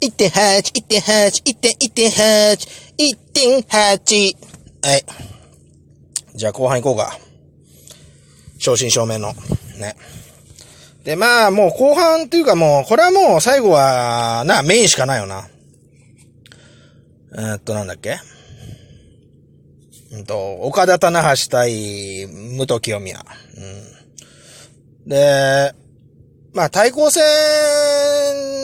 [0.00, 4.36] 1.8、1.8、1.8、1.8。
[4.82, 5.04] はい。
[6.34, 7.18] じゃあ後半行こうか。
[8.58, 9.34] 正真正銘の。
[9.78, 9.96] ね。
[11.04, 15.48] で、まあ、もう後半っていうかもう、これはもう最後は、な、メインしかないよな。
[17.36, 18.18] えっと、なんだっけ？
[20.12, 23.24] うんと、岡田棚橋対武藤清宮。
[23.56, 25.08] うん。
[25.08, 25.74] で、
[26.54, 27.22] まあ、対抗戦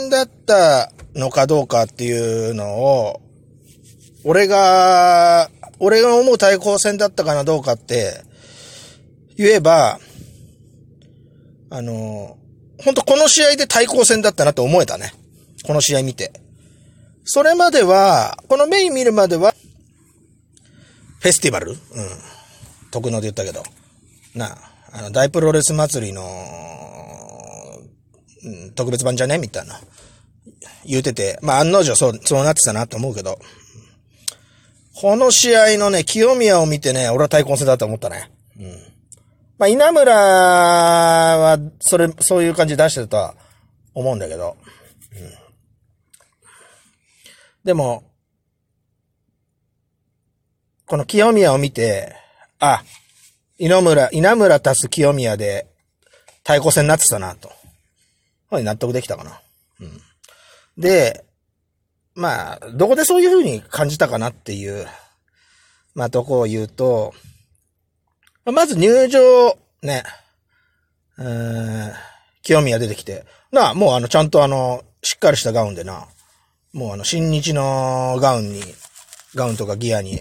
[0.08, 3.20] だったのかどうかっていうのを、
[4.24, 8.22] 俺が、俺が思う対抗戦だったかなどうかって、
[9.36, 9.98] 言えば、
[11.70, 12.38] あの、
[12.84, 15.12] 本当この試合で対抗戦だったなって思えたね。
[15.64, 16.32] この試合見て。
[17.24, 19.54] それまでは、このメイン見るまでは、
[21.20, 21.72] フェスティバル？
[21.72, 21.78] うん。
[22.90, 23.62] 徳野で言ったけど。
[24.34, 24.58] なあ、
[24.92, 26.22] あの、大プロレス祭りの、
[28.44, 29.38] うん、特別版じゃね？
[29.38, 29.80] みたいな。
[30.84, 33.38] 言うてて、まあ案の定そう、そうなってたなと思うけど。
[34.96, 38.30] この試合のね、清宮を見てね、俺は対抗戦だと思ったね。
[38.58, 38.94] うん。
[39.58, 43.34] まあ、稲村は、それ、そういう感じ出してるとは
[43.92, 44.56] 思うんだけど。
[45.12, 45.32] うん。
[47.64, 48.04] でも、
[50.86, 52.14] この清宮を見て、
[52.60, 52.84] あ、
[53.58, 55.66] 稲村、稲村足す清宮で
[56.44, 57.50] 対抗戦になってたなと。
[58.50, 59.40] はい、納得できたかな。
[59.80, 60.00] うん。
[60.76, 61.24] で、
[62.14, 64.86] まあ、どこでそういう風に感じたかなっていう、
[65.94, 67.12] まあ、とこを言うと、
[68.44, 70.02] まず入場、ね、
[71.16, 71.92] うーん、
[72.42, 76.06] 清宮出てきて、なあ、もうあの、ちゃんとあの、しっかりしたガウンでな、
[76.72, 78.62] もうあの、新日のガウンに、
[79.34, 80.20] ガウンとかギアに、引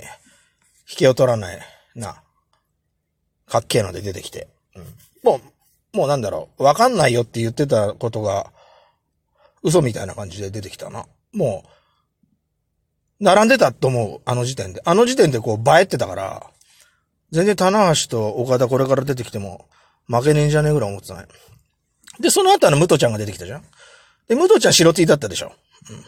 [0.98, 1.60] けを取らない、
[1.96, 2.22] な、
[3.48, 4.84] かっけえので出てきて、うん。
[5.24, 5.42] も
[5.94, 8.52] う、もうなんだろう、わかんないよって言ってたことが、
[9.64, 11.06] 嘘みたいな感じで出てきたな。
[11.34, 14.82] もう、並んでたと思う、あの時点で。
[14.86, 16.52] あの時点でこう、映えてたから、
[17.32, 19.68] 全然棚橋と岡田これから出てきても、
[20.08, 21.28] 負けねえんじゃねえぐらい思ってたね。
[22.20, 23.64] で、その後あの、武藤ちゃんが出てきたじゃん
[24.28, 25.54] で、武藤ちゃん白 T だったでしょ。
[25.90, 26.04] うん。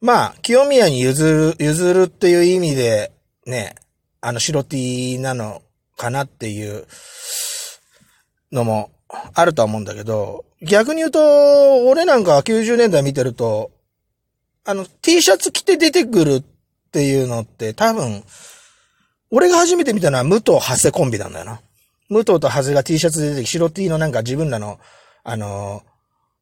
[0.00, 3.12] まあ、清宮に譲る、譲るっていう意味で、
[3.46, 3.74] ね、
[4.20, 5.62] あの白 T なの
[5.96, 6.86] かなっていう
[8.52, 8.90] のも
[9.34, 13.70] あると思うんだけど、逆に言うと、俺なんか90年代見てると、
[14.64, 16.44] あの、T シャツ着て出てくるっ
[16.92, 18.22] ていうのって多分、
[19.30, 21.60] 俺が初めて見たのは武藤長谷コンビなんだよな。
[22.08, 24.78] 武藤と長谷が T シャツで出てき、白 T のなんか自分らの、
[25.22, 25.82] あの、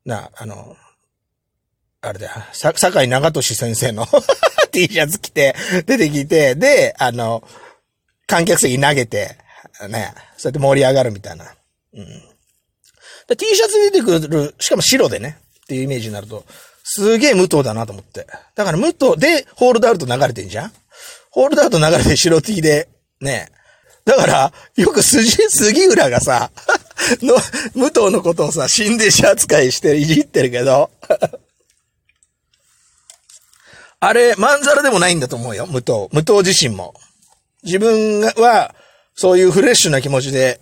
[0.04, 0.76] な、あの、
[2.00, 4.06] あれだよ、さ、坂井長俊先生の
[4.72, 5.54] T シャツ着て
[5.86, 7.42] 出てきて、で、あの、
[8.26, 9.36] 観客席投げて、
[9.88, 11.44] ね、そうやって盛り上がるみたいな。
[11.94, 12.27] うん。
[13.36, 16.44] T シャツで出てくる、しかも白でね、っていうイメージになると、
[16.84, 18.26] すげえ武藤だなと思って。
[18.54, 20.72] だから武藤でホールドアウト流れてんじゃん？
[21.30, 22.88] ホールドアウト流れて白 T で、
[23.20, 23.50] ね。
[24.04, 26.50] だから、よく筋、杉浦がさ、
[27.20, 27.34] の、
[27.74, 30.90] 武藤のことをさ、死んで死扱いしていじってるけど、
[34.00, 36.08] あれ、まんざらでもないんだと思うよ、武藤。
[36.12, 36.94] 武藤自身も。
[37.64, 38.74] 自分は、
[39.14, 40.58] そういうフレッシュな気持ちで、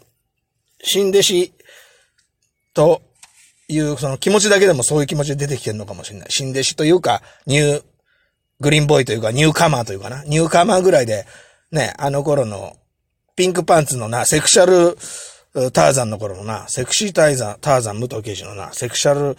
[0.82, 1.52] 新弟子
[2.76, 3.00] と
[3.68, 6.28] いう、その気持ちだけでもそういう気持ちで出てきてるのかもしれない。
[6.30, 7.84] 新弟子というか、ニュー、
[8.60, 10.22] グリーンボーイというか、ニューカマーというかな。
[10.24, 11.26] ニューカマーぐらいで、
[11.72, 12.76] ね、あの頃の、
[13.34, 14.96] ピンクパンツのな、セクシャル、
[15.72, 19.36] ターザンの頃のな、セクシータイザン、ターザン武藤刑事のな、セクシャル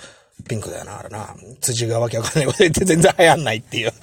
[0.47, 1.35] ピンクだよな、あれな。
[1.61, 3.93] 辻がわけわかんないこと言って全然流行んないっていう。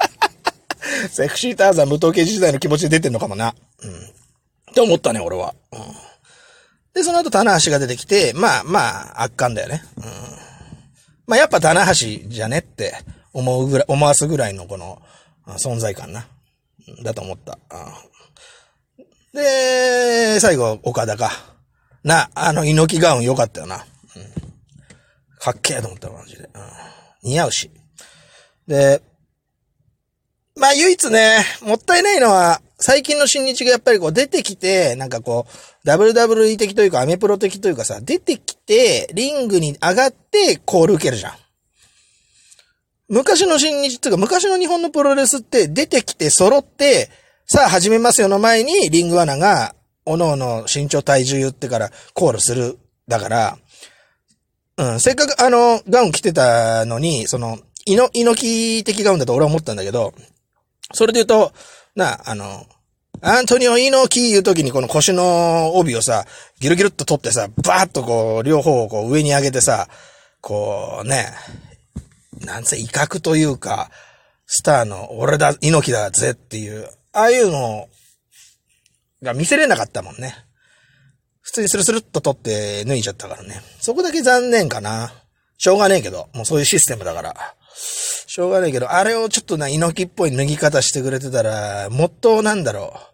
[1.10, 3.54] セクシーターザン武藤刑事時代の気持ちで出てんのかもな。
[3.82, 3.90] うん。
[3.90, 5.54] って思ったね、俺は。
[6.94, 9.82] で、その後、棚橋が出てきて、まあまあ、圧巻だよね。
[9.96, 10.04] うん。
[11.26, 12.94] まあやっぱ棚橋じゃねって
[13.32, 15.02] 思うぐらい、思わすぐらいのこの、
[15.46, 16.26] 存在感な。
[17.02, 17.58] だと思った。
[17.70, 18.14] うん
[19.34, 21.32] で、最後、岡田か。
[22.04, 23.84] な、あの、猪木ガウン良かったよな。
[24.16, 25.38] うん。
[25.38, 26.48] かっけえと思ったマジで。
[26.54, 27.30] うん。
[27.30, 27.68] 似合うし。
[28.68, 29.02] で、
[30.56, 41.32] まあ唯一ね、もったいないのは、最近の新日がやっぱりこう出てきて、なんかこう、WWE 的というかアメプロ的というかさ、出てきて、リングに上がってコール受けるじゃん。
[43.08, 47.08] 昔の新日っていうか、昔の日本のプロレスって出てきて揃って、
[47.46, 52.78] さあ始めますよの前に、リングアナが、おのおの身長体重言ってからコールする。
[53.08, 53.58] だから、
[54.76, 60.12] うん、せっかくあの、ガウン着てたのに、その、いの、猪木的ガウンだと俺は思ったんだけど、
[60.92, 61.50] それで言うと、
[61.96, 62.66] な、あの、
[63.26, 66.26] アントニオ猪木言う時にこの腰の帯をさ、
[66.60, 69.88] ギルギルっと取ってさ、バーッとこう、両方をこう上に上げてさ、
[70.42, 71.30] こうね、
[72.44, 73.90] なんせ威嚇というか、
[74.44, 77.88] スターの俺だ、猪木だぜっていう、ああいうの
[79.22, 80.34] が見せれなかったもんね。
[81.40, 83.62] 普通にスルスルっと取って脱いじゃったからね。
[83.80, 85.14] そこだけ残念かな。
[85.56, 87.34] しょうがねえけど、もうそういうシステムだから。
[87.74, 93.13] しょうがねえけど、あれをちょっとな、猪木っぽい脱ぎ方してくれてたら、もっとなんだろう。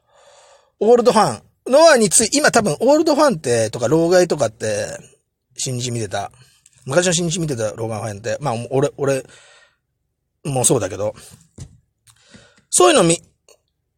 [0.81, 1.43] オールドファン。
[1.67, 4.87] ノアについ、今多分オールドファンって、とか、老害とかって、
[5.57, 6.33] 新日見てた。
[6.87, 9.25] 昔の新日見てた老害ファンって、まあ、俺、俺、
[10.45, 11.15] もうそうだけど、
[12.71, 13.21] そういうのみ、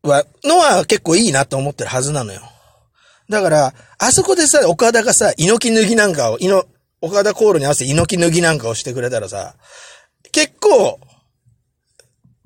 [0.02, 2.40] は、のは結構いいなと思ってるはずなのよ。
[3.28, 6.66] だから、あそこでさ、岡田がさ、猪木脱ぎなんかを、猪、
[7.00, 9.54] 岡田コールに合わせて猪木脱ぎなんかをしてくれたらさ、
[10.32, 10.98] 結構、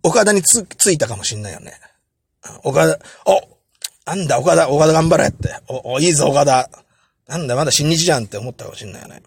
[0.03, 1.73] 岡田につ、ついたかもしんないよね。
[2.63, 3.56] 岡田、お、
[4.07, 5.59] なんだ岡田、岡田頑張れって。
[5.67, 6.71] お、お、いいぞ岡田。
[7.27, 9.17] なんだまだ新日じゃんって思ったかもしんないよね。
[9.17, 9.25] うん、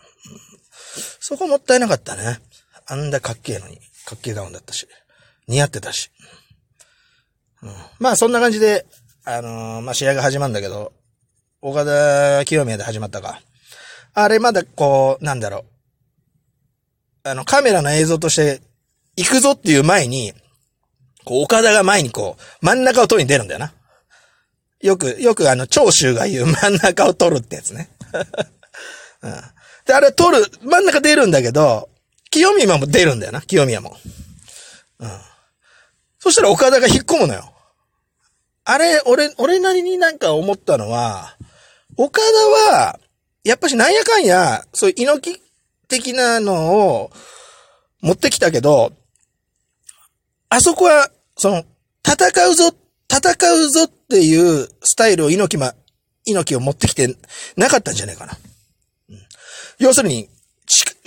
[1.19, 2.39] そこもったいなかったね。
[2.87, 3.77] あんだかっけえのに。
[4.05, 4.87] かっけえダウンだったし。
[5.47, 6.09] 似合ってたし。
[7.61, 8.85] うん、まあそんな感じで、
[9.25, 10.93] あのー、まあ試合が始まるんだけど、
[11.61, 13.41] 岡田清宮で始まったか。
[14.13, 15.65] あれまだこう、なんだろ
[17.25, 17.29] う。
[17.29, 18.61] あの、カメラの映像として、
[19.17, 20.33] 行くぞっていう前に、
[21.25, 23.73] こう、岡田が前にこう、真ん中を取りに出るんだよな。
[24.81, 27.89] よく、よくあの、長州が言う真ん中を取るってやつね。
[29.21, 29.33] うん。
[29.85, 31.89] で、あれ取る、真ん中出るんだけど、
[32.29, 33.97] 清宮も出るんだよな、清宮も。
[34.99, 35.21] うん。
[36.19, 37.53] そしたら岡田が引っ込むのよ。
[38.65, 41.35] あれ、俺、俺なりになんか思ったのは、
[41.97, 42.99] 岡田は、
[43.43, 45.41] やっぱしなんやかんや、そういう猪木
[45.87, 47.11] 的なのを
[48.01, 48.93] 持ってきたけど、
[50.49, 51.63] あそこは、その、
[52.05, 52.73] 戦うぞ、
[53.11, 55.73] 戦うぞっていうスタイルを猪木ま、
[56.25, 57.15] 猪木を持ってきて
[57.57, 58.33] なかったんじゃないかな。
[59.09, 59.17] うん、
[59.79, 60.29] 要するに、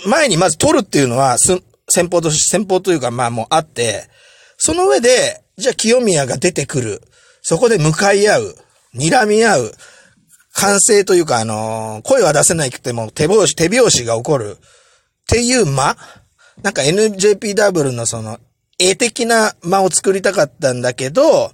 [0.05, 1.61] 前にまず取るっていうのは、先
[2.09, 4.09] 方と、先方というかまあもうあって、
[4.57, 7.01] その上で、じゃあ清宮が出てくる。
[7.41, 8.55] そこで向かい合う。
[8.95, 9.71] 睨み合う。
[10.53, 14.57] 完成というか、あのー、声は出せないくても手拍子、手拍子が起こる。
[14.59, 15.97] っていう間
[16.61, 18.39] なんか NJPW のその、
[18.79, 21.51] 絵的な間を作りたかったんだけど、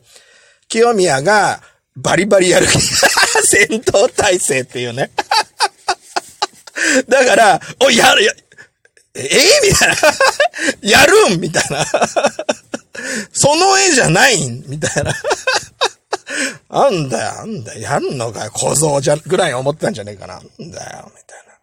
[0.69, 1.61] 清宮が
[1.97, 2.67] バリバリやる。
[3.43, 5.11] 戦闘態勢っていうね。
[7.09, 8.33] だから、お、やる、や、
[9.15, 9.67] ええ？
[9.67, 9.95] みたいな。
[11.01, 11.41] やるん？
[11.41, 11.85] みたいな。
[13.33, 14.63] その絵じゃないん？
[14.67, 15.13] みたいな。
[16.69, 20.37] あんだよ、あんだよ、やんのかよ、小僧じゃ、ぐらい思ったんじゃねえかな。
[20.37, 21.53] んだよ、みたいな。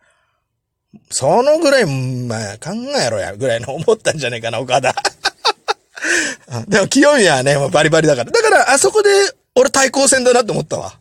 [1.10, 4.94] そのぐらい、まあ、考えろや、ぐらいの思ったんじゃねえかな、岡田。
[6.68, 8.30] でも、清宮はね、もうバリバリだから。
[8.30, 9.10] だから、あそこで、
[9.54, 10.92] 俺対抗戦だなって思ったわ。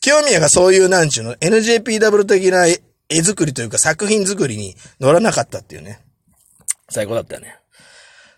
[0.00, 6.00] 清宮がそういう、なんちゅうの、NJPW 的な絵作りというか作品作りに乗らなかったっていうね。
[6.90, 7.56] 最高だったよね。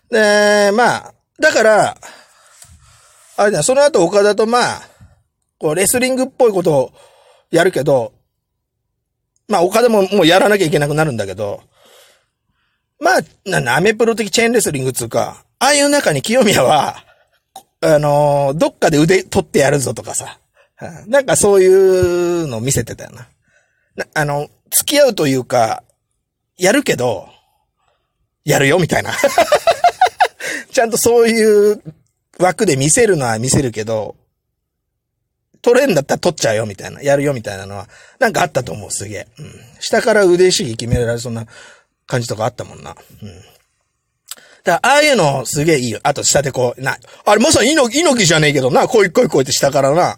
[0.09, 1.97] で、まあ、だから、
[3.35, 4.81] あれだ、その後岡田とまあ、
[5.59, 6.93] こう、レスリングっぽいことを
[7.51, 8.13] やるけど、
[9.47, 11.61] まあ、岡田ももうやらなきゃいけなくなるんだけど、
[12.99, 17.03] まあ、な、アメプロ的チェーンレスリングつうか、ああいう中に清宮は、
[17.81, 20.39] あのー、どっかで腕取ってやるぞとかさ、
[21.07, 23.27] なんかそういうのを見せてたよな。
[23.95, 25.83] なあの、付き合うというか、
[26.57, 27.29] やるけど、
[28.45, 29.13] やるよみたいな。
[30.71, 31.81] ちゃんとそういう
[32.39, 34.15] 枠で見せるのは見せるけど、
[35.63, 39.27] 取れんだったら取っちゃうよみたいな、やるよみたいなのは、なんかあったと思う、すげえ。
[39.39, 39.53] うん。
[39.79, 41.47] 下から腕主義決められそんな
[42.05, 42.95] 感じとかあったもんな。
[43.23, 43.43] うん。
[44.67, 45.99] だああいうのすげえいいよ。
[46.03, 50.17] あと下でこう、な、あれまさに猪木、猪木じゃねえけどな、こういこいこいって下からな、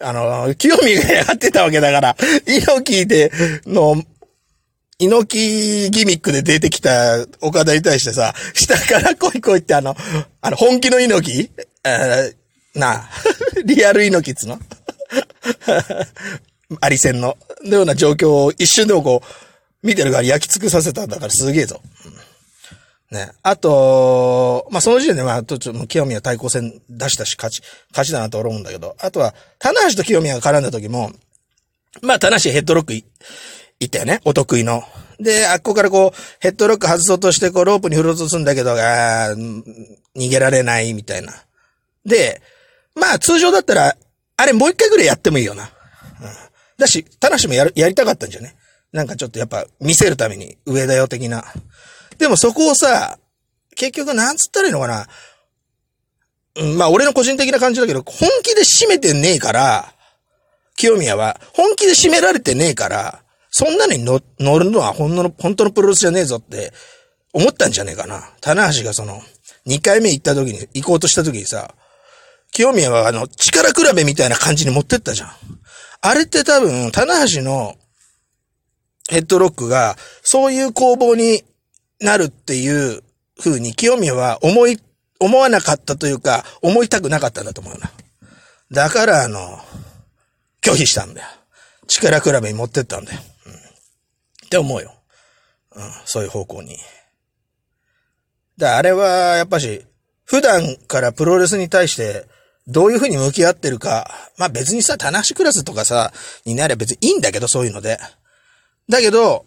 [0.00, 2.16] あの、清見がやってたわけだから、
[2.46, 3.32] 猪木で、
[3.66, 4.02] の、
[4.98, 9.96] 猪木ギミックで出てきた岡田に対してさ、下から来い来いってあの、
[10.42, 11.50] あの、本気の猪木？
[11.84, 12.34] え
[12.74, 13.10] なあ、
[13.64, 14.58] リアル猪木っつの？
[16.80, 17.38] ありせんの。
[17.64, 21.80] のような状況を一瞬でもこう、見てる側に焼き尽くさせたんだからすげえぞ。
[22.04, 22.12] うん、
[23.10, 23.32] ね。
[23.42, 31.12] あと、まあ、その時点でまあ、ちょっと清宮対抗戦出したし勝ち、勝ちだなと思うんだけど、あとは、棚橋と清宮が絡んだ時も、
[32.02, 33.04] まあ、棚橋ヘッドロックい
[33.80, 34.20] いったよね。
[34.24, 34.82] お得意の。
[35.20, 39.34] で、あっこからこう、ヘッドロック外そうとして、こう、ロープに振ろうとするんだけど、あ
[40.16, 41.32] 逃げられない、みたいな。
[42.04, 42.42] で、
[42.94, 43.96] まあ、通常だったら、
[44.36, 45.64] あれもう一回ぐらいやってもいいよな。
[45.64, 45.70] うん。
[46.76, 48.54] だし、タナシもやる、やりたかったんじゃね
[48.92, 51.44] なんかちょっとやっぱ、見せるために、上だよ的な。
[52.18, 53.18] でもそこをさ、
[53.76, 55.06] 結局なんつったらいいのかな。
[56.56, 59.94] うん、まあ、俺の個人的な感じだけど、本気で締めてねえから、
[60.76, 64.20] 清宮は、本気で締められてねえから、そんなのに乗
[64.58, 66.72] るのは本当の、本当のプロレスじゃねえぞって
[67.32, 68.30] 思ったんじゃねえかな。
[68.40, 69.22] 棚橋がその、
[69.66, 71.74] 2回目行った時に、行こうとした時にさ、
[72.52, 75.30] 清宮はあの、力比べみたいな感じに持ってったじゃん。
[76.00, 77.74] あれって多分、棚橋の
[79.08, 81.44] ヘッドロックが、そういう攻防に
[82.00, 83.02] なるっていう
[83.38, 84.78] 風に清宮は思い、
[85.20, 87.90] 思わなかったというか、思いたくなかったんだと思うな。
[88.70, 89.58] だから、あの、
[90.62, 91.28] 拒否したんだよ。
[91.86, 93.20] 力比べに持ってったんだよ。
[93.46, 93.52] うん。
[93.52, 93.56] っ
[94.50, 94.92] て思うよ。
[95.74, 96.76] うん、そういう方向に。
[98.58, 99.84] だあれは、やっぱし、
[100.24, 102.26] 普段からプロレスに対して、
[102.66, 104.10] どういう風に向き合ってるか。
[104.36, 106.12] まあ別にさ、棚橋クラスとかさ、
[106.44, 107.98] になれば別にいいんだけど、そういうので。
[108.90, 109.46] だけど、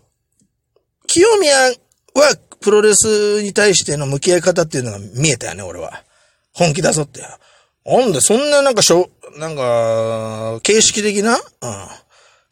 [1.05, 1.71] 清宮
[2.19, 6.03] はプロレスに対しての向き合い方っていうのが見えたよね、俺は。
[6.53, 7.21] 本気だぞって。
[7.85, 11.41] なんで、そんななんかしょ、なんか、形式的なうん。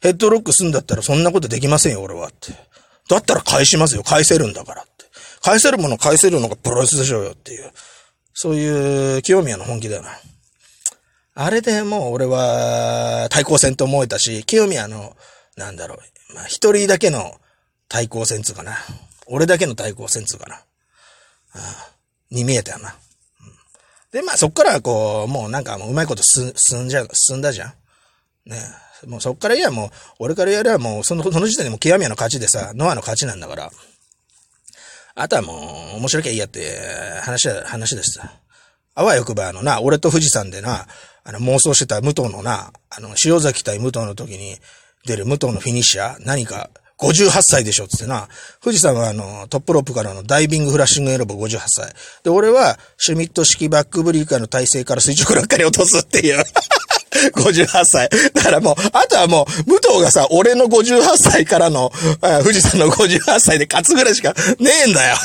[0.00, 2.52] ヘッドロックすんだったらそんなことできませんよ、俺はって。
[3.08, 4.90] だったら返しますよ、返せるんだからって。
[5.42, 7.70] 返せるもの返せるのがプロレスでしょうよっていう。
[8.32, 10.10] そういう清宮の本気だよな。
[11.34, 15.16] あれでもう俺は対抗戦と思えたし、清宮の、
[15.56, 17.34] なんだろう、まあ一人だけの
[17.88, 18.78] 対抗戦つうかな。
[19.30, 20.56] 俺だけの対抗戦つうかな。
[20.56, 20.60] あ
[21.54, 21.90] あ
[22.30, 22.94] に見えたよな。
[24.12, 28.50] で、まあそっからこう、もうなんかもううまいこと進んじゃ、進んだじゃん。
[28.50, 28.56] ね
[29.06, 33.70] もうそっからいやもう、俺からやればもう、その、その時点でもう極みの勝ちでさ、ノアの勝ちなんだから。
[35.14, 36.78] あとはもう、面白きゃいいやって
[37.22, 38.30] 話だ、話でさ。
[38.94, 40.86] あわよくばあのな、俺と富士山でな、
[41.24, 44.58] あの妄想してた武藤のな、あの、塩崎対武藤の時に
[45.06, 46.70] 出る武藤のフィニッシャー、何か、
[47.00, 48.28] 58歳でしょ、つってな。
[48.62, 51.92] 富士山はあの、トップロープからのダイビングフラッシングエロボ58歳。
[52.22, 56.44] で、俺は、シュミット式バックブリーカーの体勢から垂直落下に落とすっていう。
[57.34, 58.08] 58歳。
[58.34, 61.90] だからもう、あとはもう、武藤がさ、俺の58歳からの、
[62.42, 65.16] 富士山の58歳で勝つぐらいしかねえんだよ。